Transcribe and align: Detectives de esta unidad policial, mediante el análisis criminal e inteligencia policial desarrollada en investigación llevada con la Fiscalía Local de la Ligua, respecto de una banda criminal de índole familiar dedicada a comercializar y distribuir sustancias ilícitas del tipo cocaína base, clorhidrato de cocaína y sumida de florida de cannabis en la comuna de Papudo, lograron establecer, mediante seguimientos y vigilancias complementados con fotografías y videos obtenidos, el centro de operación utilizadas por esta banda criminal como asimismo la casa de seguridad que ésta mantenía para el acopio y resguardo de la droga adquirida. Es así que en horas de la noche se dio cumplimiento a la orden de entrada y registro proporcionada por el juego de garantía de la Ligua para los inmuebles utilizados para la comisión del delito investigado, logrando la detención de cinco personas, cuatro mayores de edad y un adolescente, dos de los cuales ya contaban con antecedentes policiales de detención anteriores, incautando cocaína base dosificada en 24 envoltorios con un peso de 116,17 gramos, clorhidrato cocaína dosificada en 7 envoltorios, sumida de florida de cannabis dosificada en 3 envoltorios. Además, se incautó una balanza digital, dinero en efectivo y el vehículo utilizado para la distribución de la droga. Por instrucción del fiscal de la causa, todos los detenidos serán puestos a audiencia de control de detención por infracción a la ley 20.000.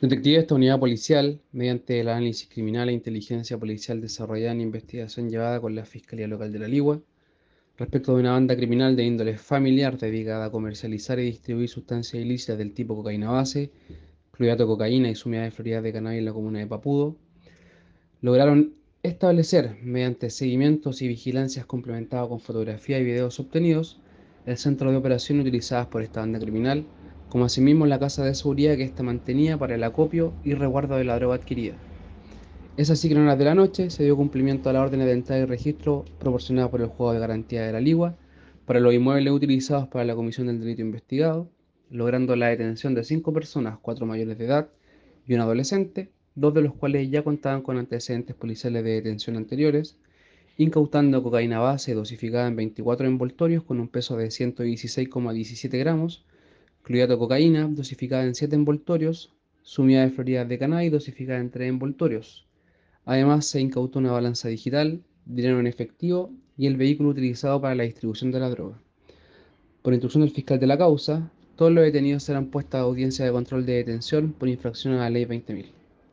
Detectives 0.00 0.36
de 0.36 0.42
esta 0.42 0.54
unidad 0.54 0.78
policial, 0.78 1.40
mediante 1.50 1.98
el 1.98 2.08
análisis 2.08 2.48
criminal 2.48 2.88
e 2.88 2.92
inteligencia 2.92 3.58
policial 3.58 4.00
desarrollada 4.00 4.52
en 4.52 4.60
investigación 4.60 5.28
llevada 5.28 5.60
con 5.60 5.74
la 5.74 5.84
Fiscalía 5.84 6.28
Local 6.28 6.52
de 6.52 6.60
la 6.60 6.68
Ligua, 6.68 7.02
respecto 7.76 8.14
de 8.14 8.20
una 8.20 8.30
banda 8.30 8.54
criminal 8.54 8.94
de 8.94 9.02
índole 9.02 9.38
familiar 9.38 9.98
dedicada 9.98 10.44
a 10.44 10.50
comercializar 10.52 11.18
y 11.18 11.24
distribuir 11.24 11.68
sustancias 11.68 12.22
ilícitas 12.22 12.58
del 12.58 12.74
tipo 12.74 12.94
cocaína 12.94 13.32
base, 13.32 13.72
clorhidrato 14.30 14.62
de 14.62 14.68
cocaína 14.68 15.10
y 15.10 15.16
sumida 15.16 15.42
de 15.42 15.50
florida 15.50 15.82
de 15.82 15.92
cannabis 15.92 16.20
en 16.20 16.26
la 16.26 16.32
comuna 16.32 16.60
de 16.60 16.68
Papudo, 16.68 17.16
lograron 18.20 18.74
establecer, 19.02 19.78
mediante 19.82 20.30
seguimientos 20.30 21.02
y 21.02 21.08
vigilancias 21.08 21.66
complementados 21.66 22.28
con 22.28 22.38
fotografías 22.38 23.00
y 23.00 23.04
videos 23.04 23.40
obtenidos, 23.40 23.98
el 24.46 24.58
centro 24.58 24.92
de 24.92 24.96
operación 24.96 25.40
utilizadas 25.40 25.88
por 25.88 26.04
esta 26.04 26.20
banda 26.20 26.38
criminal 26.38 26.86
como 27.28 27.44
asimismo 27.44 27.86
la 27.86 27.98
casa 27.98 28.24
de 28.24 28.34
seguridad 28.34 28.76
que 28.76 28.84
ésta 28.84 29.02
mantenía 29.02 29.58
para 29.58 29.74
el 29.74 29.84
acopio 29.84 30.32
y 30.44 30.54
resguardo 30.54 30.96
de 30.96 31.04
la 31.04 31.16
droga 31.16 31.36
adquirida. 31.36 31.74
Es 32.76 32.90
así 32.90 33.08
que 33.08 33.14
en 33.14 33.22
horas 33.22 33.38
de 33.38 33.44
la 33.44 33.54
noche 33.54 33.90
se 33.90 34.04
dio 34.04 34.16
cumplimiento 34.16 34.70
a 34.70 34.72
la 34.72 34.80
orden 34.80 35.00
de 35.00 35.12
entrada 35.12 35.42
y 35.42 35.44
registro 35.44 36.04
proporcionada 36.20 36.70
por 36.70 36.80
el 36.80 36.86
juego 36.86 37.12
de 37.12 37.18
garantía 37.18 37.66
de 37.66 37.72
la 37.72 37.80
Ligua 37.80 38.16
para 38.66 38.80
los 38.80 38.94
inmuebles 38.94 39.32
utilizados 39.32 39.88
para 39.88 40.04
la 40.04 40.14
comisión 40.14 40.46
del 40.46 40.60
delito 40.60 40.82
investigado, 40.82 41.50
logrando 41.90 42.36
la 42.36 42.48
detención 42.48 42.94
de 42.94 43.02
cinco 43.02 43.32
personas, 43.32 43.78
cuatro 43.80 44.06
mayores 44.06 44.38
de 44.38 44.44
edad 44.44 44.68
y 45.26 45.34
un 45.34 45.40
adolescente, 45.40 46.10
dos 46.34 46.54
de 46.54 46.62
los 46.62 46.74
cuales 46.74 47.10
ya 47.10 47.24
contaban 47.24 47.62
con 47.62 47.78
antecedentes 47.78 48.36
policiales 48.36 48.84
de 48.84 48.90
detención 48.90 49.36
anteriores, 49.36 49.98
incautando 50.56 51.22
cocaína 51.22 51.58
base 51.58 51.94
dosificada 51.94 52.46
en 52.46 52.56
24 52.56 53.06
envoltorios 53.06 53.64
con 53.64 53.80
un 53.80 53.88
peso 53.88 54.16
de 54.16 54.28
116,17 54.28 55.78
gramos, 55.78 56.24
clorhidrato 56.88 57.18
cocaína 57.18 57.68
dosificada 57.68 58.24
en 58.24 58.34
7 58.34 58.56
envoltorios, 58.56 59.30
sumida 59.62 60.00
de 60.00 60.10
florida 60.10 60.46
de 60.46 60.58
cannabis 60.58 60.90
dosificada 60.90 61.38
en 61.38 61.50
3 61.50 61.68
envoltorios. 61.68 62.46
Además, 63.04 63.44
se 63.44 63.60
incautó 63.60 63.98
una 63.98 64.12
balanza 64.12 64.48
digital, 64.48 65.02
dinero 65.26 65.60
en 65.60 65.66
efectivo 65.66 66.30
y 66.56 66.66
el 66.66 66.78
vehículo 66.78 67.10
utilizado 67.10 67.60
para 67.60 67.74
la 67.74 67.82
distribución 67.82 68.30
de 68.30 68.40
la 68.40 68.48
droga. 68.48 68.78
Por 69.82 69.92
instrucción 69.92 70.22
del 70.22 70.30
fiscal 70.30 70.58
de 70.58 70.66
la 70.66 70.78
causa, 70.78 71.30
todos 71.56 71.70
los 71.72 71.84
detenidos 71.84 72.22
serán 72.22 72.46
puestos 72.46 72.78
a 72.78 72.84
audiencia 72.84 73.26
de 73.26 73.32
control 73.32 73.66
de 73.66 73.74
detención 73.74 74.32
por 74.32 74.48
infracción 74.48 74.94
a 74.94 75.00
la 75.00 75.10
ley 75.10 75.26
20.000. 75.26 75.66